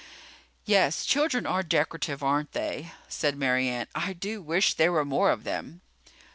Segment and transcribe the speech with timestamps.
[0.65, 3.85] "Yes, children are decorative, aren't they," said Mary Ann.
[3.93, 5.81] "I do wish there were more of them."